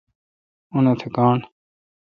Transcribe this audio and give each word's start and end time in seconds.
اونتھ 0.73 1.03
گاݨڈ 1.15 1.41